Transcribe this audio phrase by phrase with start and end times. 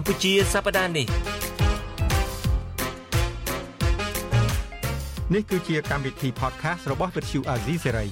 [0.00, 1.06] កម្ពុជាសប្តាហ៍នេះ
[5.34, 8.08] នេះគឺជាកម្មវិធី podcast របស់ Vuthu Azizi Serai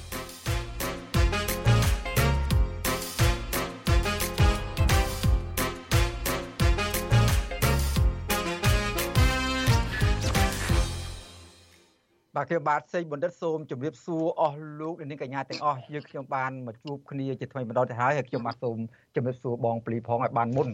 [12.36, 18.78] បាទខ្ញុំបាទសេងបណ្ឌិតសូមជម្រាបសួរអស់លោកអ្នកនាងកញ្ញាទាំងអស់យើងខ្ញុំបានមកជួបគ្នាជាថ្មីម្ដងទៅហើយហើយខ្ញុំបាទសូម
[19.14, 20.70] ជម្រាបសួរបងពលីផងឲ្យបានមុន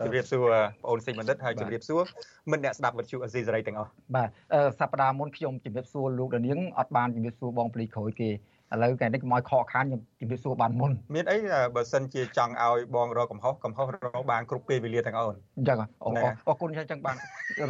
[0.00, 2.02] ជម្រាបសួរបងអូនសេងបណ្ឌិតហើយជម្រាបសួរ
[2.50, 4.28] មិត្តអ្នកស្ដាប់វិទ្យុអេស៊ីសេរីទាំងអស់បាទ
[4.80, 11.36] សប្តាហ៍មុនខ្ញុំជម្រាបសួរលោកនាងអត់បានជម្រាបសួរបងពលីក្រោយគេឥឡូវកែនេះកុំឲ្យខកខានខ្ញុំជំរាបសួរបានមុនមានអី
[11.76, 15.78] បើសិនជាចង់ឲ្យបងរកកំហុសកំហុសរកបានគ្រប់ពេលវេលាទាំងអូនអញ្ចឹង
[16.48, 17.16] អរគុណអញ្ចឹងបាន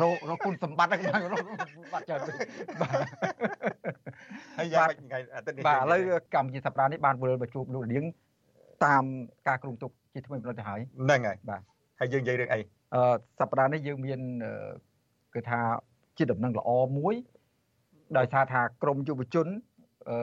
[0.02, 1.44] រករកគុណសម្បត្តិហ្នឹងបានរក
[1.76, 2.20] សម្បត្តិច្រើន
[2.82, 2.96] បាទ
[4.58, 6.00] ហើយយ៉ាងម៉េចថ្ងៃអាទិត្យនេះបាទឥឡូវ
[6.34, 8.04] កម្មវិធីសប្តាហ៍នេះបានវិលមកជួបលោកនាង
[8.84, 9.04] តាម
[9.48, 11.62] ការគ្រោងទុកជាថ្មីម្ដងទៅហើយហ្នឹងហើយបាទ
[12.02, 12.60] ហើយយើងនិយាយរឿងអី
[12.94, 14.20] អឺសប្តាហ៍នេះយើងមាន
[15.34, 15.60] គឺថា
[16.16, 17.14] ជាដំណឹងល្អមួយ
[18.18, 19.46] ដោយសារថាក្រមយុវជន
[20.08, 20.16] អឺ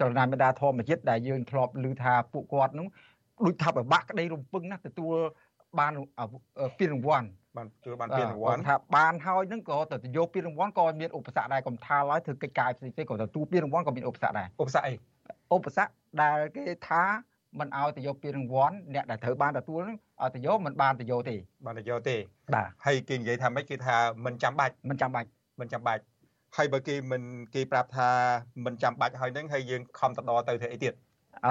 [0.00, 2.86] ចលនាមេដាធម្មជាតិដែលយើងធ្លាប់ឮថាពួកគាត់នោះ
[3.46, 5.14] ដូចថាពិបាកក្តីរំពឹងណាទទួល
[5.78, 5.92] បាន
[6.78, 14.92] ពានរង្វាន់បានទទួលបានពានរង្វាន់ថាបានហើយនឹងក៏ទៅយកពានរង្វាន់ក៏មានឧបសគ្គដែរកុំថាឡើយធ្វើកិច្ចការផ្សេងៗក៏ទទួលពានរង្វាន់ក៏មានឧបសគ្គដែរឧបសគ្គអី
[15.54, 15.90] ឧបសគ្គ
[16.22, 17.02] ដែលគេថា
[17.58, 22.16] មិនឲ្យទៅយកពានរង្វាន់អ្នកដែលត្រូវបានទទួលនឹង ឲ្យទៅយកមិនបានទៅយកទេបានទៅយកទេ
[22.54, 25.28] បាទហើយគេនិយាយថាម៉េចគឺថាមិនចាំបាច់មិនចាំបាច់
[25.60, 26.02] មិនចាំបាច់
[26.56, 27.22] ហើយបើគេមិន
[27.54, 28.08] គេប្រាប់ថា
[28.64, 30.96] មិនចាំបាច់ហើយនឹងហើយយើងខំតដទៅធ្វើអីទៀតឥ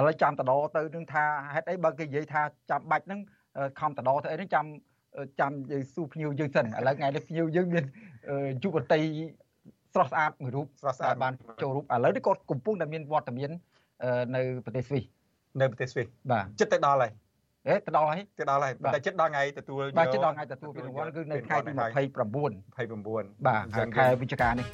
[0.06, 3.20] ឡូវចាំតដទៅនឹងថាហេតុអីបើគេនិយាយថាចាំបាច់នឹង
[3.80, 4.66] ខំតដធ្វើអីនឹងចាំ
[5.40, 7.84] ចាំយើងស៊ូភ្ញៀវយើងសិនឥឡូវថ្ងៃនេះភ្ញៀវយើងមាន
[8.62, 9.00] យុវតី
[9.94, 11.32] ស្រស់ស្អាតមួយរូបស្រស់ស្អាតបាន
[11.62, 13.50] ចូលរូបឥឡូវនេះគាត់កំពុងតែមានវត្តមាន
[14.36, 15.04] នៅប្រទេសស្វីស
[15.60, 17.12] នៅប្រទេសស្វីសបាទចិត្តទៅដល់ហើយ
[17.68, 24.66] អេទៅដល់ហើយទៅដល់ហើយតែចិត្តដល់ថ្ងៃទទួលបាទចិត្តដល់ថ្ងៃទទួលពានរង្វាន់គឺនៅថ្ងៃទី29 29បាទខែវិច្ឆិកានេះ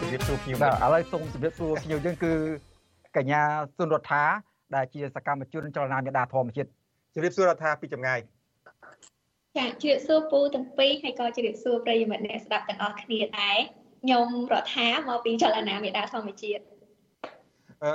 [0.00, 2.32] ជម្រាបសួរភ្ញៀវបាទឥឡូវសូមជម្រាបសួរភ្ញៀវយើងគឺ
[3.16, 3.42] កញ្ញា
[3.76, 4.24] សុនរដ្ឋា
[4.74, 6.68] ដែលជាសកម្មជនចលនាមេដាធម្មជាតិ
[7.14, 8.20] ជម្រាបសួររដ្ឋាពីចម្ងាយ
[9.56, 13.58] ចាជម្រាបសួរពូទាំងពីរហើយក៏ជម្រាបសួរប្រិយមិត្តអ្នកស្ដាប់ទាំងអស់គ្នាដែរ
[14.00, 16.62] ខ្ញុំរដ្ឋាមកពីចលនាមេដាធម្មជាតិ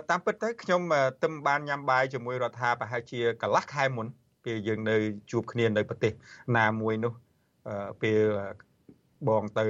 [0.10, 0.82] តាមពិតទៅខ្ញុំ
[1.24, 4.08] ទឹមបានញ៉ាំបាយជាមួយរដ្ឋាប្រហែលជាកន្លះខែមុន
[4.46, 4.96] ពេលយើងនៅ
[5.32, 6.12] ជួបគ្នានៅប្រទេស
[6.58, 7.14] ណាមួយនោះ
[8.02, 8.20] ពេល
[9.28, 9.66] បងទៅ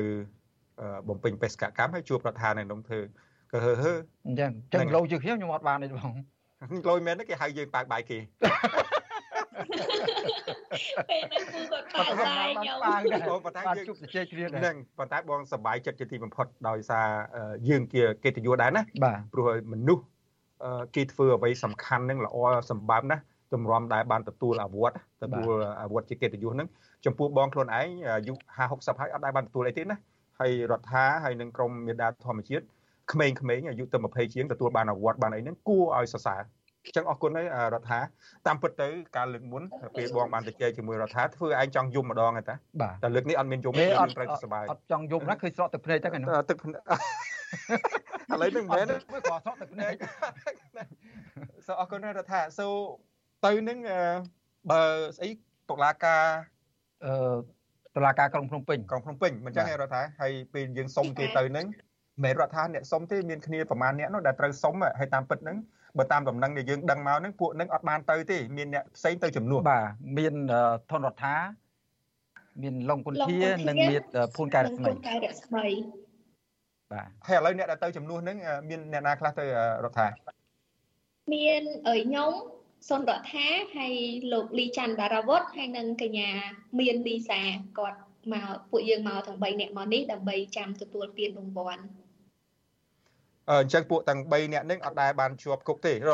[1.07, 2.99] បំពេញបេសកកម្មហើយជួបរដ្ឋានៅក្នុងធ្វើ
[3.51, 3.93] ក៏ហឺហឺ
[4.27, 6.13] អញ្ចឹងចឹងលោជាខ្ញុំខ្ញុំអត់បានទេបង
[6.89, 8.17] លយមែនគេហៅយើងប៉ាកបាយគេ
[11.09, 12.79] ពេលហ្នឹងគូគាត់ប៉ាកបាយខ្ញុំ
[13.29, 17.07] អូប៉ុន្តែយើងជួបជជែកគ្នាដែរហ្នឹងប៉ុន្តែបងសប្បាយចិត្តជាទីបំផុតដោយសារ
[17.69, 18.81] យើងជាកិត្តិយសដែរណា
[19.33, 20.03] ព្រោះមនុស្ស
[20.95, 22.37] គេធ្វើអ្វីសំខាន់នឹងល្អ
[22.71, 23.17] សម្បើមណា
[23.53, 24.91] ទម្រាំដែលបានទទួលអាវុធ
[25.23, 26.67] ទទួលអាវុធជាកិត្តិយសហ្នឹង
[27.05, 29.97] ចំពោះបងខ្លួនឯងអាយុ50 60ហើយអត់ដែលបានទទួលអីទេណា
[30.39, 32.63] ហើយរដ្ឋាហើយនឹងក្រមមេដាធម្មជាតិ
[33.11, 37.99] ក្មេងៗអាយុទៅ20ជាងទទួលបានអវត្តបានអីហ្នឹងគួរឲ្យសរសើរអញ្ចឹងអរគុណហើយរដ្ឋា
[38.47, 38.87] តាមពិតទៅ
[39.17, 39.63] ការលើកមុន
[39.97, 42.55] ពេលបងបានទៅជែកជាមួយរដ្ឋាធ្វើឯងចង់យំម្ដងទេតា
[43.03, 46.81] តែលើកនេះអត់មានយំទេអត់ត្រូវសុបាយអត់ចង់យំណាឃើញស្រក់ទឹកភ្នែកទៅហ្នឹងទឹកភ្នែក
[48.33, 49.93] ឥឡូវហ្នឹងមែនមួយក៏ស្រក់ទឹកភ្នែក
[51.67, 52.67] សូអរគុណរដ្ឋាសូ
[53.45, 53.77] ទៅនឹង
[54.71, 54.81] បើ
[55.17, 55.29] ស្អី
[55.69, 56.23] តុលាការ
[57.05, 57.37] អឺ
[57.95, 61.67] តុលាការក្រុងភ្នំពេញក្រុងភ្នំពេញមិនចឹងទេរដ្ឋាហើយពេលយើងសុំគេទៅនឹង
[62.23, 65.57] មិនរដ្ឋាអ្នកសុំទេមានគ្នាប្រមាណអ្នកនោះដែលត្រូវសុំហើយតាមពិតហ្នឹង
[65.97, 69.85] បើតាមដំណឹងដែលយើងដឹងមកហ្នឹងពួកហ្នឹងអត់បានទៅទេមានអ្នកផ្សេងទៅចំនួនបាទ
[70.17, 70.33] មាន
[70.91, 71.35] ធនរដ្ឋា
[72.63, 74.01] មានលងគុនធានិងមាន
[74.35, 75.65] ភូនកែរស្មីភូនកែរស្មី
[76.91, 78.37] បាទហើយឥឡូវអ្នកដែលទៅចំនួនហ្នឹង
[78.69, 79.45] មានអ្នកណាខ្លះទៅ
[79.85, 80.07] រដ្ឋា
[81.33, 82.31] មានអើយខ្ញុំ
[82.89, 83.47] សុនរដ្ឋា
[83.77, 83.93] ហើយ
[84.33, 86.29] លោកលីច័ន្ទបារាវុធហើយនិងកញ្ញា
[86.79, 87.41] មានលីសា
[87.77, 87.99] គាត់
[88.33, 91.83] មកពួកយើងមកទាំង3នាក់មកនេះដើម្បីចាំទទួលពានរង្វាន់
[93.49, 96.11] អញ្ចឹងពួកទាំង3នាក់នឹងអត់ដែលបានជាប់គុកទេររ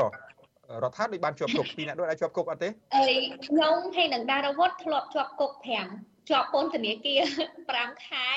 [0.90, 3.06] ដ្ឋាភិបាលបានជាប់គុកពីរនាក់នោះដែលជាប់គុកអត់ទេអី
[3.48, 5.52] ខ្ញុំហើយនឹងដារាវុធធ្លាប់ជាប់គុក
[5.92, 7.22] 5ជាប់ពន្ធនាគារ
[7.64, 8.30] 5ខែ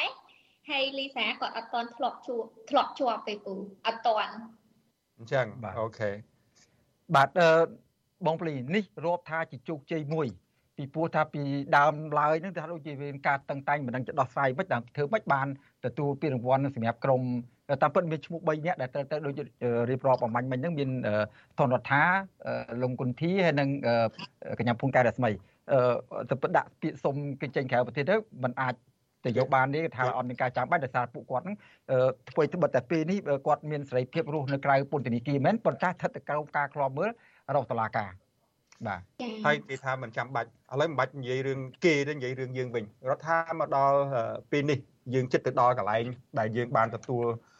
[0.70, 3.54] ហើយលីសាគាត់អត់តន់ធ្លាប់ជួបធ្លាប់ជាប់ទេពូ
[3.86, 4.32] អត់តន់
[5.18, 5.46] អញ្ចឹង
[5.80, 6.10] អូខេ
[7.14, 7.50] បាទអឺ
[8.26, 10.26] បងប្លីនេះរាប់ថាជាជោគជ័យមួយ
[10.76, 11.42] ពីព្រោះថាពី
[11.76, 15.46] ដើមឡើយនឹងថាដូចជាមានការតឹងតែងមិនដឹងจะដោះស្រាយមិនដឹងធ្វើម៉េចបាន
[15.84, 17.22] ទទួលពានរង្វាន់សម្រាប់ក្រុម
[17.82, 19.40] តាមពិតមានឈ្មោះ3នាក់ដែលត្រូវទៅដូច
[19.90, 20.90] រៀបរាប់អំបញ្ញមិញហ្នឹងមាន
[21.58, 22.02] ធនរដ្ឋា
[22.82, 23.68] លងគុន្ធីហើយនិង
[24.58, 25.30] កញ្ញាភូនកែរស្មី
[26.30, 28.14] ទៅពិតដាក់ពាក្យសុំគេចេញក្រៅប្រទេសទៅ
[28.44, 28.74] มันអាច
[29.24, 31.56] តែយកបាននេះថាអត់មានការចាំបាច់ដោយសារពួកគាត់ហ្នឹង
[32.30, 37.10] ធ្វើត្បិតតែពេលនេះគាត់មានសេរីភាពរស់នៅក្រៅពន្ធនាគារមែនប៉ុន្តែស្ថិតទៅក្រោមការឃ្លាំមើល
[37.54, 38.10] របស់តុលាការ
[38.86, 39.00] បាទ
[39.46, 43.98] ហើយគេថាមិនចាំបាច់ឥឡូវមិនបាច់និយាយរឿងគេទេនិយាយរឿងយើងវិញរដ្ឋាមកដល់
[44.50, 44.78] ពេលនេះ
[45.14, 46.04] យើងចិត្តទៅដល់កន្លែង
[46.38, 47.53] ដែលយើងបានទទួលអឺ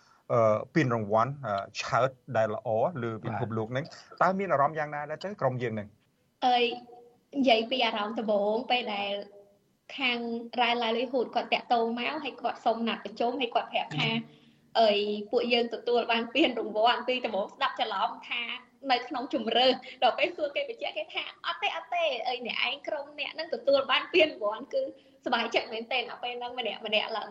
[0.74, 1.32] ពានរង្វាន់
[1.80, 2.68] ឆើតដែលល្អ
[3.02, 3.84] លើពិភពលោកហ្នឹង
[4.22, 5.88] តើមានអារម្មណ៍យ៉ាងណាដែរទៅក្រុមយើងហ្នឹង
[6.46, 6.64] អើយ
[7.36, 9.12] និយាយពីអារម្មណ៍ដំបូងពេលដែល
[9.98, 10.18] ខាង
[10.60, 14.10] Ryan Livelihood គាត់តាក់ទងមកហើយគាត់សុំណាត់ប្រជុំហើយគាត់ប្រាប់ថា
[14.80, 14.98] អើយ
[15.30, 18.42] ពួកយើងទទួលបានពានរង្វាន់ពីដំបូងស្ដាប់ច្រឡំថា
[18.90, 19.66] នៅក្នុងជំរឿ
[20.02, 24.82] ដល់ពេលសួរគេបញ្ជាក់គេថាអត់ទេអត់ទេអីអ្នកឯងក្រុមអ្នកនឹងទទួលបានពានរង្វាន់គឺ
[25.24, 27.30] សប្បាយចិត្តមែនទែនដល់ពេលហ្នឹងម្នាក់ម្នាក់ឡើង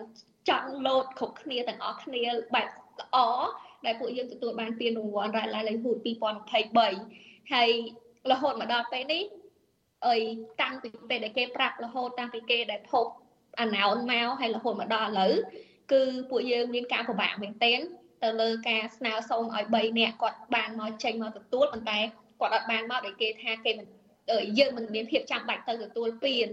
[0.50, 2.24] ចង់លោតគ្រប់គ្នាទាំងអស់គ្នា
[2.56, 2.68] បែប
[3.02, 3.18] ល្អ
[3.86, 5.98] ដែលពួកយើងទទួលបានពានរង្វាន់ Red Livelihood
[6.80, 7.70] 2023ហើយ
[8.32, 9.24] រហូតមកដល់ពេលនេះ
[10.08, 10.18] អី
[10.62, 13.06] តាំងពីពេលដែលគេប្រាប់រហូតតាំងពីគេដែលផុស
[13.60, 15.34] អាណោនមកហើយរហូតមកដល់ឥឡូវ
[15.92, 17.80] គឺពួកយើងមានការពិបាកមែនទែន
[18.24, 22.00] ទៅលើការស្នើសុំឲ្យ3នាក់គាត់បានមកចេញមកទទួលប៉ុន្តែ
[22.40, 23.88] គាត់អត់បានមកដោយគេថាគេមិន
[24.60, 26.48] យើងមិនមានភាពចាំបាច់ទៅទទួលពាន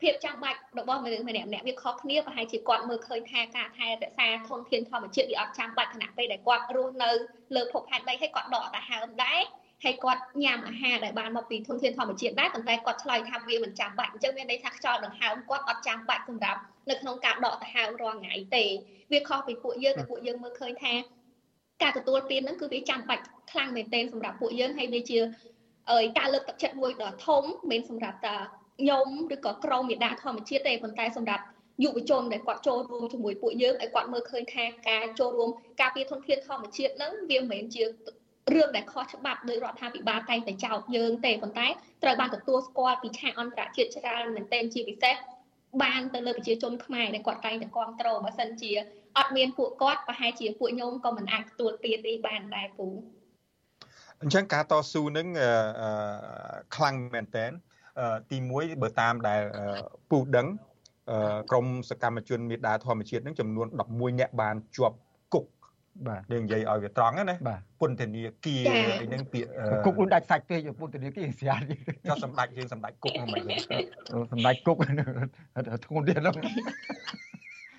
[0.00, 7.10] ភាពចាំបាច់របស់មនុស្សម្នាក់ម្នាក់វាខុសគ្នាប្រហែលជាគាត់មើលឃើញថាការថែរក្សាធនធានធម្មជាតិវាអត់ចាំបាច់ខណៈពេលដែលគាត់រស់នៅ
[7.56, 9.40] លើភពផែនដីហើយគាត់ដកដង្ហើមដែរ
[9.84, 16.60] ហើយគាត់ញ៉ាំអាហារដែលបានមកពីធនធានធម្មជាតិដែរប៉ុន្តែគាត់ឆ្លើយថាវាមិនចាំបាច់អញ្ចឹងមានន័យថាខ្យល់ដង្ហើមគាត់អត់ចាំបាច់សម្រាប់
[16.90, 18.64] នៅក្នុងការដកដង្ហើមរាល់ថ្ងៃទេ
[19.12, 20.94] វាខុសពីពួកយើងដែលពួកយើងមើលឃើញថា
[21.82, 25.18] ការទទួលទានហ្នឹងគឺវាចាំបាច់ខ្លាំងមែនទែនសម្រាប់ពួកយើងហើយវាជា
[25.92, 28.36] អើយការលើកទឹកចិត្តមួយដ៏ធំមិនសម្រាប់តា
[28.80, 31.44] ខ្ញុំឬក៏ក្រមមេដាធម្មជាតិទេប៉ុន្តែសម្រាប់
[31.82, 35.50] យុវជនដែលគាត់ចូលរួមជាមួយពួកយើងឲ្យគាត់មើលឃើញថាការចូលរួម
[35.80, 41.66] ការពារធនធានធម្មជាតិហ្នឹងវាមិនមែនជារឿងដែលខុសច្បាប់ដោយរដ្ឋាភិបាលតែងតែចោទយើងទេប៉ុន្តែ
[42.02, 45.16] ត្រូវបានទទួលស្គាល់ពីឆាកអន្តរជាតិច្រើនមែនទែនជាពិសេស
[45.82, 48.72] បានទៅលើប្រជាជនខ្មែរដែលគាត់តែងតែគ្រប់គ្រងបើសិនជា
[49.18, 52.88] អត់មានពួកគាត់ប្រហែលជាពួកខ្ញុំក៏មិនអាចទទួលពាននេះបានដែរពូ
[54.20, 55.28] អញ្ចឹងការតស៊ូនឹង
[56.76, 57.46] ខ្លាំងមែនតើ
[58.30, 59.40] ទី1បើតាមដែល
[60.10, 60.46] ពូដឹង
[61.50, 64.96] ក្រមសកម្មជនមេដាធម្មជាតិនឹងចំនួន11នាក់បានជាប់
[65.34, 65.44] គុក
[66.08, 67.36] បាទយើងនិយាយឲ្យវាត្រង់ណា
[67.80, 68.62] ពន្ធនាគារ
[69.00, 69.48] អីហ្នឹងពាក្យ
[69.86, 71.60] គុកខ្លួនដាច់សាច់ពេកពន្ធនាគារស្រាល
[72.08, 73.42] ចុះសម្ដេចយើងសម្ដេចគុកហ្នឹងមិន
[74.32, 74.76] សម្ដេចគុក
[75.84, 76.34] ធ្ងន់ទៀតហ្នឹង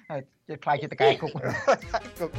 [0.09, 2.31] ហើយជាខ្លាយជាតកែគុកគុក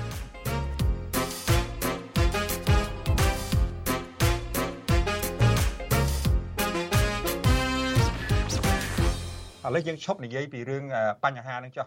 [9.69, 10.85] ឥឡូវយើងឈប់និយាយពីរឿង
[11.25, 11.87] បញ្ហាហ្នឹងចុះ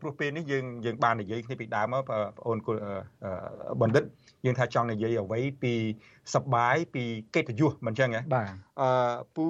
[0.00, 2.58] ព្រោះពេលនេះយើងយើងបាននិយាយគ្នាពីដើមមកបងអូន
[3.80, 4.04] បណ្ឌិត
[4.44, 5.74] យើងថាចង់និយាយអ្វីពី
[6.34, 8.48] សបាយពីកិត្តិយសមិនចឹងហ៎បាទ
[8.80, 8.88] អឺ
[9.36, 9.46] ពូ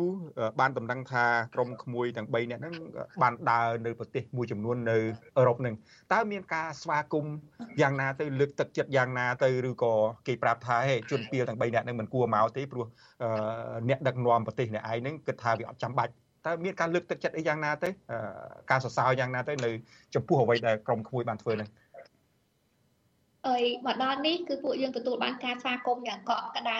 [0.60, 1.24] បានដំណឹងថា
[1.54, 2.74] ក្រុមក្មួយទាំង3នាក់ហ្នឹង
[3.22, 4.98] បានដើរនៅប្រទេសមួយចំនួននៅ
[5.36, 5.74] អឺរ៉ុបហ្នឹង
[6.12, 7.34] តើមានការស្វាគមន៍
[7.80, 9.94] យ៉ាងណាទៅលើកទឹកចិត្តយ៉ាងណាទៅឬក៏
[10.26, 12.86] គេប្រាប់ថាហេជនពីលទាំង3នាក់ហ្នឹងមិនគួរមកទេព្រោះ
[13.88, 16.12] អ្នកដឹកនាំប្រទេសអ្នកឯងហ្នឹងគិតថាវាអត់ចាំបាច់
[16.46, 17.88] តើមានការលើកទឹកចិត្តអីយ៉ាងណាទៅ
[18.70, 19.70] ការសរសើរយ៉ាងណាទៅនៅ
[20.14, 21.68] ចំពោះអ្វីដែលក្រុមក្មួយបានធ្វើនេះ
[23.46, 26.78] អីមកដល់នេះគឺពួកយើងទទួលបានការស្វាគមន៍យ៉ាងកក់ក្ដៅ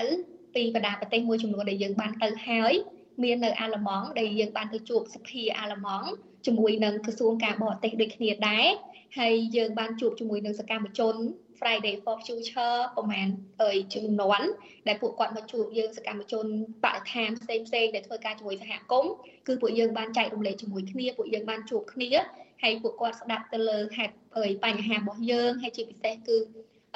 [0.54, 2.74] ពីបណ្ដាប្រទេសមួយចំនួនដែលយើងបានទៅហើយ
[3.22, 6.08] មាននៅអាល្លឺម៉ង់ដែលយើងបានទៅជួបសភាអាល្លឺម៉ង់
[6.46, 8.66] ជាមួយនឹងក្រសួងការបរទេសដូចគ្នាដែរ
[9.18, 11.14] ហើយយើងបានជួបជាមួយនឹងសកម្មជន
[11.58, 13.28] Friday for Future ប្រហែល
[13.62, 14.48] អើយជំនាន់
[14.88, 16.46] ដែលពួកគាត់មកជួបយើងសកម្មជន
[16.84, 19.12] បរិស្ថានផ្សេងផ្សេងដែលធ្វើការជាមួយសហគមន៍
[19.46, 22.10] គឺពួកយើងបានចែករំលែកជាមួយគ្នាពួកយើងបានជួបគ្នា
[22.62, 26.36] ហើយពួកគាត់ស្ដាប់ទៅលើហេតុអើយបញ្ហារបស់យើងហើយជាពិសេសគឺ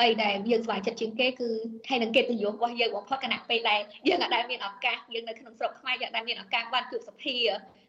[0.00, 1.50] អីដែលយើងស្វែងចិត្តជាងគេគឺ
[1.88, 7.36] ហើយនឹងកិត្តិយសរបស់យើងបំផុតគណៈពេលដែលយើងអាចដែលមានឱកាសយើងនៅក្នុងស្រុកខ្មែរយើងដែលមានឱកាសបានជួបសភា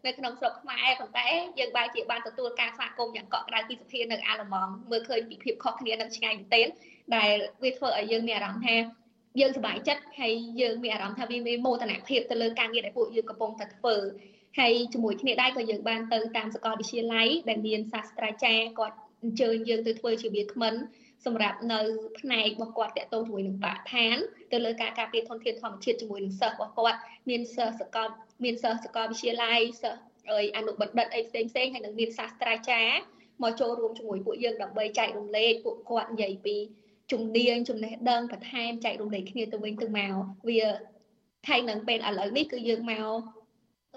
[0.06, 1.28] នៅក្នុងស្រុកខ្មែរប៉ុន្តែ
[1.60, 6.68] យើងបែរជាបានទទួលការស្វាគមន៍យ៉ាងកក់ក្ដៅពីសភានៅអាល្លឺម៉ង់មើលឃើញពីភាពខុសគ្នានឹងឆ្ងាយមែនទែន
[7.16, 8.76] ដែលវាធ្វើឲ្យយើងមានអារម្មណ៍ថា
[9.40, 13.96] យើងសប្បាយចិត្តហើយយើងមានអារម្មណ៍ថាវាមានមោទនភាពទៅលើការងារដែលពួកយើងកំពុងតែធ្វើ
[14.60, 20.74] ហើយជាមួយគ្នាដែរក៏យើងបានទៅតាមសាកលវិទ្យាល័យដែលមានសាស្ត្រាចារ្យគាត់អញ្ជើញយើងទៅធ្វើជាវាគ្មិន
[21.26, 21.80] សម្រាប់នៅ
[22.20, 24.16] ផ្នែករបស់គាត់តកតងជាមួយនឹងបរិស្ថាន
[24.52, 27.00] ទៅលើការការពារធនធានធម្មជាតិជាមួយនឹងសិស្សរបស់គាត់
[27.30, 28.10] មានសិស្សសកល
[28.44, 32.96] មានសិស្សសកលវិទ្យាល័យសិស្សអីអនុបណ្ឌិតអីផ្សេងផ្សេងហើយនឹងមានសាស្ត្រាចារ្យ
[33.44, 36.56] មកចូលរួមជាមួយពួកយើងដើម្បីចែករំលែកពួកគាត់និយាយពី
[37.12, 40.14] ជំនាញចំណេះដឹងបន្ថែមចែករំលែកគ្នាទៅវិញទៅមក
[40.48, 40.62] វា
[41.48, 43.20] ថៃនឹងពេលឥឡូវនេះគឺយើងមក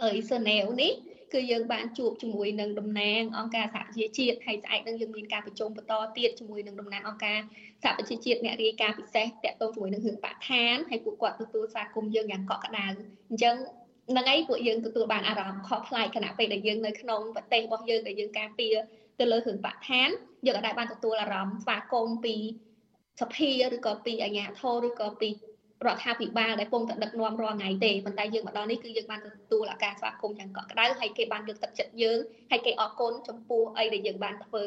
[0.03, 0.93] អីសឺណែវនេះ
[1.35, 7.39] គឺយើងបានជួបជាមួយនឹងតំណាងអង្គការសហប្រជាជាតិហើយស្អែកនឹងយើងមានការប្រជុំបន្តទៀតជាមួយនឹងតំណាងអង្គការ
[7.83, 12.87] សហប្រជាជាតិអ្នករាយការណ៍ពិសេសតាក់ទងជាមួយនឹងរឿងបរិស្ថានហើយពួកគាត់ទទួលស្វាគមន៍យើងយ៉ាងកក់ក្ដៅ
[13.31, 13.57] អញ្ចឹង
[14.11, 18.75] ហ្នឹងហើយពួកយើងទទួលបានអារម្មណ៍ខុសប្លែកខណៈពេលដែលយើងនៅក្នុងប្រទេសរបស់យើងដែលយើងការពារ
[19.21, 20.09] ទៅលើរឿងបរិស្ថាន
[20.47, 22.35] យើងអាចបានទទួលអារម្មណ៍ស្វាគមន៍ពី
[23.21, 25.29] សភាឬក៏ពីអាជ្ញាធរឬក៏ពី
[25.87, 32.19] រដ្ឋាភិបាលដែលពងតែដឹកនាំរាល់ថ្ងៃទេប៉ុន្តែយើងមកដល់នេះគឺយើងបានទទួលអាការស្វាគមន៍យ៉ាងកក់ក្ដៅហើយគេបានលើកទឹកចិត្តយើង
[32.51, 34.65] ហើយគេអរគុណចំពោះអីដែលយើងបានធ្វើ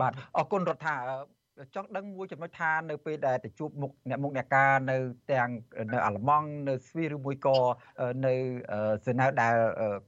[0.00, 0.96] បាទអរគុណរដ្ឋា
[1.74, 4.96] ចង់ដឹងមួយចំណុចថានៅពេលដែលទៅជួបមុខអ្នកមុខអ្នកការនៅ
[5.32, 5.50] ទាំង
[5.92, 7.58] នៅអាល្លឺម៉ង់នៅស្វីឬមួយក៏
[8.26, 8.34] នៅ
[9.06, 9.56] សេណាដែល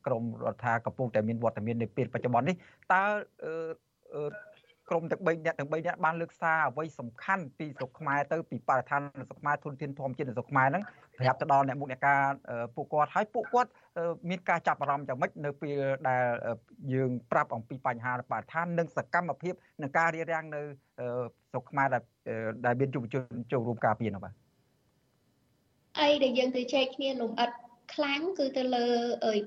[0.07, 2.57] ក្រមរដ្ឋាកំពុងតែមានវត្តមាននៅពេលបច្ចុប្បន្ននេះ
[2.93, 3.03] តើ
[4.91, 10.83] ក្រុមទាំង3អ្នកទាំង3អ្នកបានលើកសារអ្វីសំខាន់ពីស្រុកខ្មែរទៅពីបរិស្ថានស្រុកខ្មែរធនធានធម្មជាតិនៅស្រុកខ្មែរហ្នឹង
[11.19, 12.23] ប្រាប់ទៅដល់អ្នកមុខអ្នកការ
[12.75, 13.71] ពួកគាត់ហើយពួកគាត់
[14.31, 15.77] មានការចាប់អារម្មណ៍យ៉ាងម៉េចនៅពេល
[16.09, 16.25] ដែល
[16.95, 20.61] យើងប្រាប់អំពីបញ្ហាបរិស្ថាននិងសកម្មភាពនឹងការរៀបរៀងនៅ
[21.51, 22.03] ស្រុកខ្មែរដែល
[22.67, 24.35] ដែលមានយុវជនចូលរួមការពារនោះបាទ
[25.99, 27.51] អីដែលយើងទៅចែកគ្នាលំអិត
[27.95, 28.87] ខ្លាំងគឺទៅលើ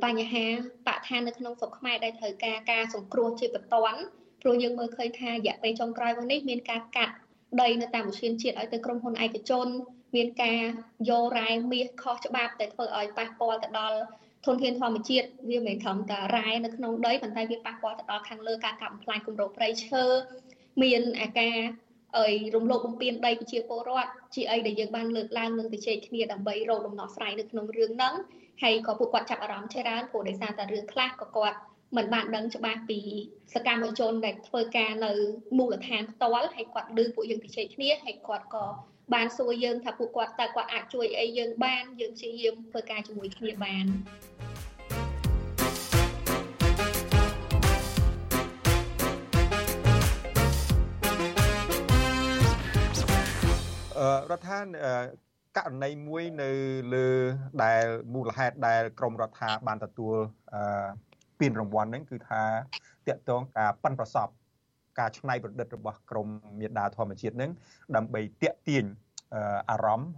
[0.06, 0.46] បញ្ហា
[0.88, 4.02] បរិស្ថាននៅក្នុងស្រុកខ្មែរដែលត្រូវការការសង្គ្រោះជាបន្ទាន់
[4.42, 7.14] ព្រោះយើងមើលឃើញថារយៈពេលចុងក្រោយមកនេះមានការកាត់
[7.62, 9.68] ដីនៅតាមឧទ្យានជាតិឲ្យទៅក្រុមហ៊ុនឯកជន
[10.16, 10.62] មានការ
[11.10, 13.98] យករ៉ែមាសខុសច្បាប់តែធ្វើឲ្យប៉ះពាល់ទៅដល់
[14.46, 20.04] ធនធានធម្មជាតិវាមិនត្រឹមតែរ៉ែនៅក្នុងដីប៉ុន្តែវាប៉ះពាល់ទៅដល់ខាងលើការកាប់បំផ្លាញគម្របព្រៃឈើ
[20.84, 21.58] មានអាការ
[22.18, 28.14] អីរំលោភបំពានដីប្រជាពលរដ្ឋជាអីដែលយើងបានលើកឡើងនឹងទៅជែកគ្នាដើម្បីរកដំណោះស្រាយនៅក្នុងរឿងហ្នឹង
[28.62, 31.58] ហើយក៏ពួកគាត់ចាប់អារម្មណ៍ច្រើនព្រោះដោយសារតែរឿងខ្លះក៏គាត់
[31.98, 33.00] មិនបានដឹងច្បាស់ពី
[33.54, 35.12] សកម្មជនដែលធ្វើការនៅ
[35.58, 38.66] មូលដ្ឋានផ្ទាល់ហើយគាត់ឮពួកយើងទៅជែកគ្នាហើយគាត់ក៏
[39.14, 43.86] បានសួរយើងថាពួកគាត់តើគាត់អាចជួយអីយើងបានយើងព្យាយាមធ្វើការជាមួយគ្នាបាន
[54.32, 54.60] រដ្ឋា
[55.58, 56.52] ករណីមួយនៅ
[56.94, 57.08] លើ
[57.64, 60.16] ដែលមូលហេតុដែលក្រមរដ្ឋាបានទទួល
[60.54, 61.09] អឺ
[61.40, 62.42] ពានរង្វាន់ហ្នឹងគឺថា
[63.08, 64.28] តកតងការប៉ិនប្រសព
[65.00, 66.28] ការច្នៃប្រឌិតរបស់ក្រម
[66.60, 67.52] មេដាធម្មជាតិហ្នឹង
[67.96, 68.86] ដើម្បីតេទៀង
[69.70, 70.10] អារម្មណ៍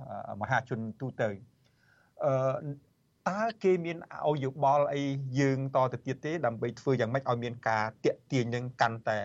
[0.41, 1.29] មហាជនទូទៅ
[2.25, 2.33] អឺ
[3.29, 3.97] តើគេមាន
[4.27, 5.03] ឲ្យយោបល់អី
[5.39, 9.19] យើងតទៅទៀតទេដើម្បីធ្វើយ៉ាងម៉េចឲ្យមានការតេទៀងនឹងកាន់តែ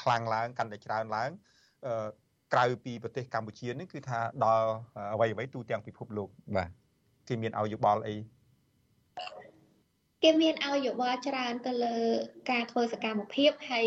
[0.00, 1.30] ខ្លាំងឡើងកាន់តែច្រើនឡើង
[1.86, 2.08] អឺ
[2.52, 4.66] ក្រៅពីប្រទេសកម្ពុជានេះគឺថាដល់
[5.14, 6.70] អ្វីអ្វីទូទាំងពិភពលោកបាទ
[7.28, 8.16] គេមានឲ្យយោបល់អី
[10.22, 11.96] គេមានឲ្យយោបល់ច្រើនទៅលើ
[12.50, 13.86] ការធ្វើសកម្មភាពហើយ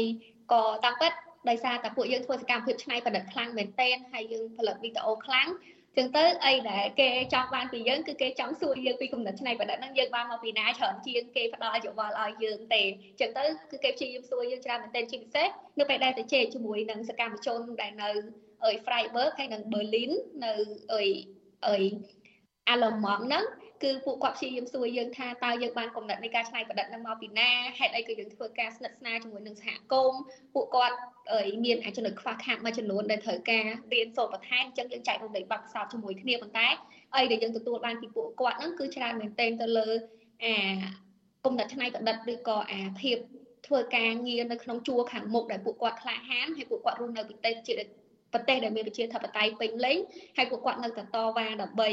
[0.52, 1.12] ក៏តាមពិត
[1.50, 5.48] ដោយសារតែពួកយើងធ្វើសកម្មភាពឆ្នៃប្រឌិតខ្លាំងមែនទែនហើយយើងផលិតវីដេអូខ្លាំង
[5.98, 12.84] ចឹងទៅអីដែលគេចង់បានពីយើងគឺគេចង់សួរយើងពីគំនិតឆ្នៃប្រឌិតហ្នឹងយើងបានមកពីណាច្រើនជាងគេផ្ដល់យោបល់ឲ្យយើងទេ
[13.20, 15.48] ចឹងទៅគឺគេព្យាយាមសួរយើងច្រើនមែនទែនជាពិសេស
[15.80, 18.10] នៅពេលដែលទៅជែកជាមួយនឹងសកម្មជនដែលនៅ
[18.66, 20.12] អើយ Freiburg ហើយនិង Berlin
[20.46, 20.54] នៅ
[20.94, 21.10] អើយ
[21.68, 21.84] អើយ
[22.72, 23.44] Allemand ហ្នឹង
[23.84, 30.22] គឺពួកគាត់ព្យាយាមសួរយើងថាតើយើងបានកំណត់នៃការច្នៃប្រឌិតនឹងមកពីណាហេតុអីក៏យើងធ្វើការស្និទ្ធស្នាលជាមួយនឹងសហគមន៍
[30.54, 30.96] ពួកគាត់
[31.66, 36.68] មានចំណុចខ្វះខាតមួយចំនួនដែលត្រូវការរៀនសូត្របន្ថែមអញ្ចឹងយើងចែករំលែកបទពិសោធន៍ជាមួយគ្នាប៉ុន្តែ
[37.16, 39.88] អីដែលយើងទទួលបានពីពួកគាត់ហ្នឹងគឺច្រើនមែនទែនទៅលើ
[40.44, 40.54] អា
[41.46, 43.18] គំនិតច្នៃប្រឌិតឬក៏អាភាព
[43.68, 47.74] ធ្វើការងារនៅក្នុងជួរខាងមុខដែលពួកគាត់ក្លាហានហើយពួកគាត់រស់នៅប្រទេសជា
[48.34, 49.98] ប្រទេសដែលមានប្រជាធិបតេយ្យពេញលេញ
[50.38, 51.90] ហើយពួកគាត់នៅតែតវ៉ាដើម្បី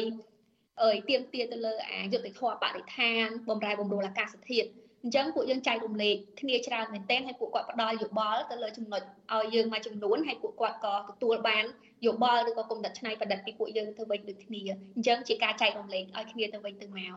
[0.83, 4.68] អើយទៀមទាទៅលើអាយុទ្ធធម៌បរិស្ថានបំរែបំរួលអាកាសធាតុ
[5.02, 9.02] អញ្ចឹងពួកយើងចែករំលែកគ្នាច្រើនមែនទែនហើយពួកគាត់ផ្ដល់យោបល់ទៅលើចំណុច
[9.35, 11.64] ឲ្យយើងមួយចំនួនហើយពួកគាត់ក៏ទទួលបាន
[12.06, 14.62] យោបល់ឬក៏គំនិតច្នៃប្រឌិតពីពួកយើងទៅវិញដូចគ្នា
[14.97, 17.16] អញ្ចឹងជាការចែករំលែកឲ្យគ្នាទៅវិញទៅមក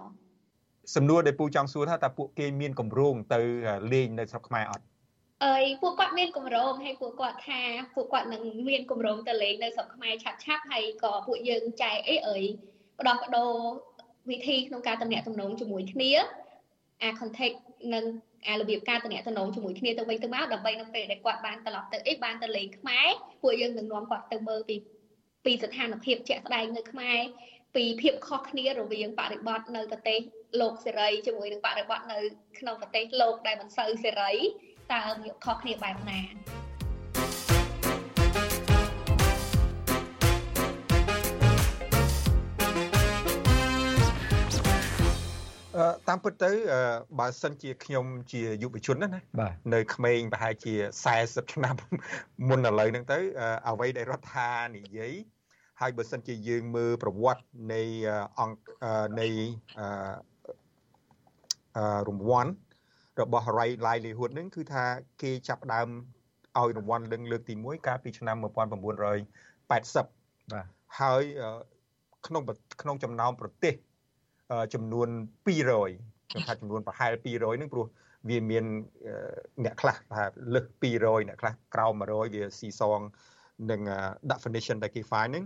[0.95, 3.39] សំណួរដែលពូចង់សួរថាតើពួកគេមានកម្រងទៅ
[3.93, 4.83] លេងនៅស្រុកខ្មែរអត់
[5.45, 7.61] អើយពួកគាត់មានកម្រងហើយពួកគាត់ថា
[7.95, 12.43] ពួកគាត់នឹងមានកម្រងទៅលេងនៅស្រុកខ្មែរឆាប់ឆាប់ហើយក៏ពួកយើងចែកអីអើយ
[12.99, 13.51] ផ្ដោះប្ដូរ
[14.29, 16.11] វិធីក្នុងការតំណាក់តំណងជាមួយគ្នា
[17.03, 17.57] អា contact
[17.93, 18.05] និង
[18.47, 23.09] អារបៀបការតំណាក់តំណងជាមួយគ្នាទៅវិញទៅមកដើម្បីនៅពេលដែលគាត់បានត្រឡប់ទៅអីបានទៅលេងខ្មែរ
[23.41, 24.75] ពួកយើងនឹងនាំគាត់ទៅមើលពី
[25.45, 27.19] ពីស្ថានភាពជាក់ស្ដែងនៅខ្មែរ
[27.75, 30.19] ពីភាពខុសគ្នារវាងបរិបទនៅប្រទេស
[30.61, 32.17] លោកសេរីជាមួយនឹងបរិបទនៅ
[32.59, 34.33] ក្នុងប្រទេសលោកដែលមិនសូវសេរី
[34.93, 36.21] តើវាខុសគ្នាបែបណា
[46.07, 46.51] តាមពិតទៅ
[47.19, 49.21] បើសិនជាខ្ញុំជាយុវជនណា
[49.74, 50.74] នៅក្មេងប្រហែលជា
[51.13, 51.75] 40ឆ្នាំ
[52.50, 53.19] មុនឥឡូវហ្នឹងទៅ
[53.69, 55.13] អ្វីដែលរដ្ឋានិយាយ
[55.81, 57.43] ហើយបើសិនជាយើងមើលប្រវត្តិ
[57.74, 57.81] នៃ
[58.39, 58.59] អង្គ
[59.19, 59.27] នៃ
[62.07, 62.51] រង្វាន់
[63.21, 64.83] របស់ Right Livelihood ហ្នឹងគឺថា
[65.21, 65.88] គេចាប់ដើម
[66.57, 68.45] ឲ្យរង្វាន់លើកទី1កាលពីឆ្នាំ1980
[69.71, 69.83] បាទ
[71.00, 71.24] ហើយ
[72.27, 72.41] ក្នុង
[72.81, 73.74] ក្នុងចំណោមប្រទេស
[74.73, 75.07] ចំនួន
[75.67, 77.85] 200ខ្ញុំថាចំនួនប្រហែល200ហ្នឹងព្រោះ
[78.29, 78.65] វាមាន
[79.63, 80.65] អ្នកខ្លះថាលើស
[80.97, 82.99] 200អ្នកខ្លះក្រោម100វាស៊ីសង
[83.71, 83.81] នឹង
[84.31, 85.45] definition ដែលគេ find ហ្នឹង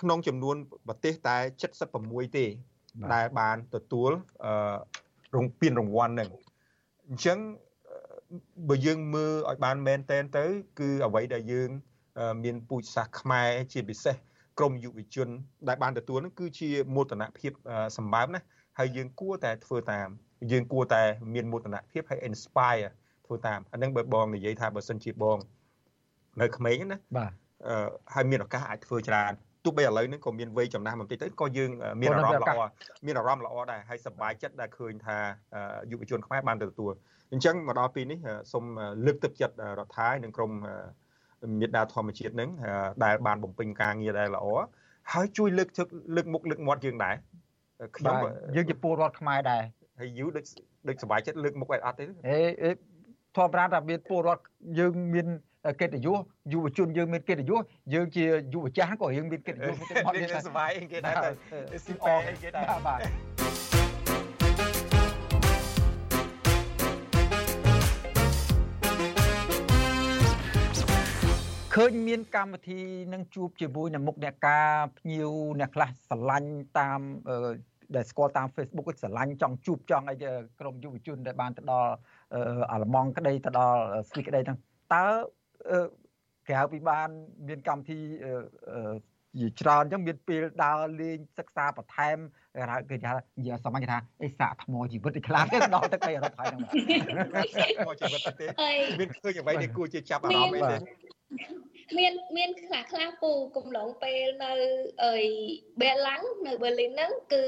[0.00, 0.56] ក្នុងចំនួន
[0.88, 1.36] ប្រទេសតែ
[1.86, 2.46] 76ទេ
[3.14, 4.10] ដែលបានទទួល
[5.34, 6.30] រងពានរង្វាន់ហ្នឹង
[7.08, 7.38] អញ្ចឹង
[8.68, 10.44] បើយើងមើលឲ្យបានមែនតែនទៅ
[10.78, 11.70] គឺអ្វីដែលយើង
[12.44, 14.16] មានពូជសាសន៍ខ្មែរជាពិសេស
[14.58, 15.28] ក្រមយុវជន
[15.68, 17.52] ដែលបានទទួលនឹងគឺជាមោទនភាព
[17.96, 18.40] សម្បើមណា
[18.78, 20.08] ហើយយើងគួរតែធ្វើតាម
[20.52, 21.02] យើងគួរតែ
[21.34, 22.88] មានមោទនភាពហើយ inspire
[23.26, 25.38] ធ្វើតាមអានឹងបើបងនិយាយថាបើសិនជាបង
[26.40, 27.32] នៅក្មេងណាបាទ
[28.14, 29.32] ហើយមានឱកាសអាចធ្វើច្រើន
[29.64, 31.70] ទោះបីឥឡូវនេះក៏មានវ័យចំណាស់បន្តិចទៅក៏យើង
[32.00, 32.60] មានអារម្មណ៍ល្អ
[33.06, 35.16] មានអារម្មណ៍ល្អដែរហើយសប្បាយចិត្តដែលឃើញថា
[35.90, 36.92] យុវជនខ្មែរបានទទួល
[37.32, 38.18] អញ្ចឹងមកដល់ពេលនេះ
[38.52, 38.64] សូម
[39.06, 40.52] លើកទឹកចិត្តរដ្ឋាភិបាលនិងក្រម
[41.60, 42.50] មេដាធម្មជាតិនឹង
[43.04, 44.46] ដែលបានបំពេញការងារដែលល្អ
[45.12, 45.86] ហើយជួយលើកទឹក
[46.16, 47.14] លើកមុខលើកមាត់យើងដែរ
[47.96, 48.16] ខ្ញុំ
[48.56, 49.62] យើងជាពលរដ្ឋខ្មែរដែរ
[50.00, 50.44] ហើយយូដូច
[50.88, 52.70] ដូចសុបាយចិត្តលើកមុខឲ្យអត់ទេអេអេ
[53.36, 54.42] ធម្មតាថាមានពលរដ្ឋ
[54.78, 55.26] យើងមាន
[55.80, 56.18] កិត្តិយស
[56.52, 57.60] យុវជនយើងមានកិត្តិយស
[57.94, 58.24] យើងជា
[58.54, 61.30] យុវចាស់ក៏យើងមានកិត្តិយសទៅមកនេះសុបាយគេដែរតែ
[61.84, 63.33] ស៊ីប៉ែគេដែរបាទ
[71.78, 72.80] ឃើញមានកម្មវិធី
[73.12, 77.00] នឹងជួបជាមួយនឹងមុខអ្នកការភ្ញៀវអ្នកខ្លះស្រឡាញ់តាម
[77.96, 80.16] ដែលស្គាល់តាម Facebook ស្រឡាញ់ចង់ជួបចង់អី
[80.60, 81.90] ក្រុមយុវជនដែលបានទៅដល់
[82.70, 84.58] អាល្លឺម៉ង់ក្តីទៅដល់ស្វីសក្តីហ្នឹង
[84.94, 85.06] តើ
[86.48, 87.08] ក្រៅពីបាន
[87.48, 87.98] មានកម្មវិធី
[89.40, 92.16] ជាច្រើនអញ្ចឹងមានពេលដើរលេងសិក្សាបន្ថែម
[92.90, 98.46] គេថានិយាយសមញ្ញថាអេសាកថ្មជីវិតឯខ្លះទេដល់ទឹកអីអឺរ៉ុបហើយហ្នឹងថ្មជីវិតទេ
[99.00, 100.76] មានឃើញអ្វីដែលគួរជាចាប់អារម្មណ៍អីទេ
[101.98, 104.52] មានមានខ្លះខ្លះពូកំឡុងពេលនៅ
[105.04, 105.16] អី
[105.80, 107.44] បេឡាំងនៅប៊ឺលីនហ្នឹងគឺ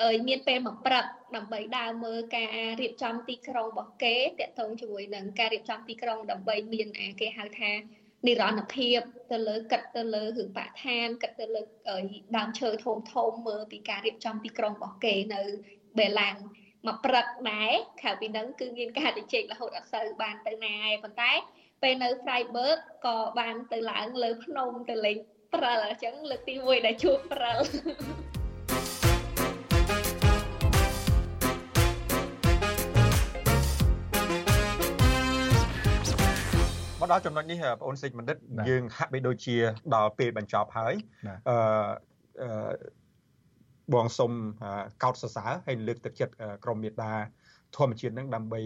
[0.00, 1.04] អើយមានពេលមកព្រឹក
[1.36, 2.48] ដើម្បីដើរមើលការ
[2.80, 7.72] រៀបចំទីក្រុងរបស់គេតកតងជាមួយនឹងការរៀបចំទីក្រុងដើម្បីមានអាគេហៅថា
[8.26, 8.98] និរន្តរភាព
[9.32, 11.62] ទៅលើគិតទៅលើរឿងបរិស្ថានគិតទៅលើ
[12.36, 15.42] ដើមឈើធំធំមើលពីការរៀបចំទីក្រុងរបស់គេនៅ
[15.98, 16.36] បេឡាំង
[16.86, 21.32] មកព្រឹកដែរក្រៅពីហ្នឹងគឺមានការជជែករហូតអត់សូវបានទៅណាឯប៉ុន្តែ
[21.82, 25.16] ពេលនៅ Freiburg ក៏បានទៅឡើងលើភ្នំទៅលេង
[25.54, 27.58] ព្រិលអញ្ចឹងលើកទី1ដែលជួបព្រិល
[37.00, 38.36] មកដល់ចំណុចនេះបងអូនសេចបណ្ឌិត
[38.68, 39.56] យើងហាក់បីដូចជា
[39.94, 40.94] ដល់ពេលបញ្ចប់ហើយ
[41.48, 42.50] អឺ
[43.94, 44.32] បងសុំ
[45.02, 47.14] កោតសរសើរហើយលើកទឹកចិត្តក្រមមេដា
[47.76, 48.60] ធម្មជាតិនឹងដើម្បី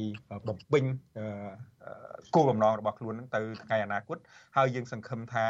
[0.48, 0.84] បំពេញ
[2.34, 4.16] គោលបំណងរបស់ខ្លួននឹងទៅថ្ងៃអនាគត
[4.56, 5.46] ហើយយើងសង្ឃឹមថា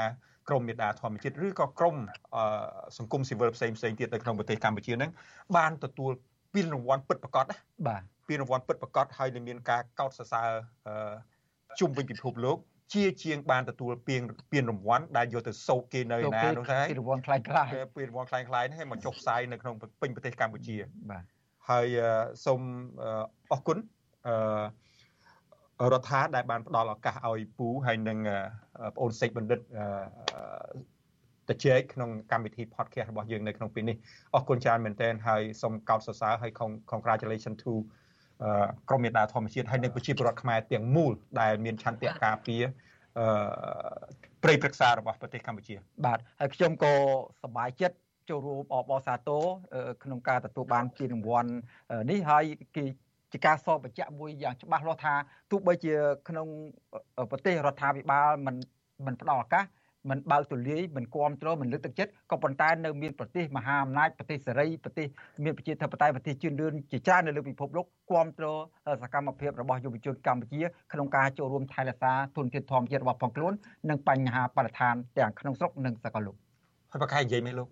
[0.48, 1.96] ក្រមមេដាធម្មជាតិឬក៏ក្រម
[2.98, 5.10] សង្គមស៊ីវិលផ្សេងផ្សេងទៀតនៅក្នុងប្រទេសកម្ពុជានឹង
[5.56, 6.10] បានទទួល
[6.54, 7.56] ពានរង្វាន់ពិតប្រាកដណា
[7.88, 10.48] បាទពានរង្វាន់ពិតប្រាកដហើយនឹងមានការកោតសរសើរ
[11.80, 12.58] ជុំវិញពិភពលោក
[12.94, 20.76] ជាជាងបានទទួលពានពានរង្វាន់ដែលយកទៅសោកគេនៅណានោះទេពានរង្វាន់ខ្លាំងខ្លាយពានរង្វាន់ខ្លាំងខ្លាយនេះឲ្យមកចុះផ្សាយនៅក្នុងពេញប្រទេសកម្ពុជា
[21.10, 21.24] បាទ
[21.70, 21.86] ហើយ
[22.44, 22.60] សូម
[23.52, 23.78] អរគុណ
[25.80, 29.60] អឺរដ្ឋាដែលបានផ្ដល់ឱកាសឲ្យពូហើយនិងបងអូនសេចបណ្ឌិត
[31.48, 33.96] ទៅជែកក្នុងកម្មវិធី podcast របស់យើងនៅក្នុងពេលនេះ
[34.34, 36.52] អរគុណច្រើនមែនទែនហើយសូមកោតសរសើរហើយ
[36.92, 37.74] congratulations to
[38.88, 42.62] ក្រមមេដាធម្មជាតិហើយនិងប្រជាពលរដ្ឋខ្មែរទាំងមូលដែលមានឆន្ទៈការពារ
[43.18, 43.26] អឺ
[44.42, 45.74] ព្រៃព្រឹក្សារបស់ប្រទេសកម្ពុជា
[46.06, 46.92] បាទហើយខ្ញុំក៏
[47.42, 47.96] សប្បាយចិត្ត
[48.30, 49.44] ចូលរួមអបអសាទរ
[50.02, 51.50] ក្នុងការទទួលបានពានរង្វាន់
[52.10, 52.44] នេះហើយ
[52.76, 52.84] គេ
[53.32, 55.14] ជាការសបបញ្ជាក់មួយយ៉ាងច្បាស់លាស់ថា
[55.50, 55.94] ទោះបីជា
[56.28, 56.46] ក្នុង
[57.30, 58.56] ប្រទេសរដ្ឋាភិបាលមិន
[59.06, 59.64] មិនផ្ដល់ឱកាស
[60.10, 65.06] មិនបើកទូលាយមិនគ្រប់គ្រងមិនលើកទឹកចិត្តក៏ប៉ុន្តែនៅមានប្រទេសមហាអំណាចប្រទេសសេរីប្រទេស
[65.44, 68.58] មានប្រជាធិបតេយ្យប្រទេសជឿនលឿនជាច្រើននៅលើពិភពលោកគ្រប់គ្រង
[69.02, 73.52] សកម្មភាពរបស់យុវជនកម្ពុជាក្នុងការចូលរួមថែរក្សាទុនធានធម្មជាតិរបស់ផងខ្លួន
[73.90, 76.36] និងបញ្ហាបរិស្ថានទាំងក្នុងស្រុកនិងសកលលោក
[76.90, 77.68] ហើយប្រកាសនិយាយមែនលោក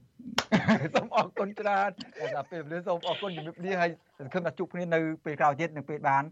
[0.95, 1.91] សូមអរគុណច្រើន
[2.37, 6.25] ដល់ពេលវេលាសូមអរគុណជំរាបលាហើយសង្ឃឹមថាជួបគ្នានៅពេលក្រោយទៀតនឹងពេលបាន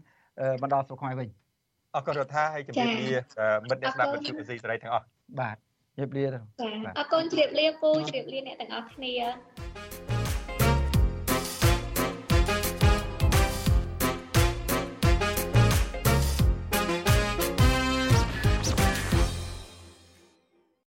[0.61, 1.29] មកដល់ស្រុកខ្មែរវិញ
[1.95, 3.17] អរគុណរដ្ឋាហើយជំរាបលា
[3.69, 5.05] មិត្តអ្នកស្ដាប់វិទ្យុអេស៊ីសេរីទាំងអស់
[5.39, 5.57] បាទ
[5.97, 6.39] ជម្រាបលាទៅ
[6.97, 9.13] អរគុណជម្រាបលាពូជម្រាបលាអ្នកទាំងអស់គ្នា